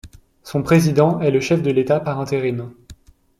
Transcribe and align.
Son 0.41 0.63
président 0.63 1.19
est 1.19 1.29
le 1.29 1.39
chef 1.39 1.61
de 1.61 1.69
l'État 1.69 1.99
par 1.99 2.19
intérim. 2.19 2.73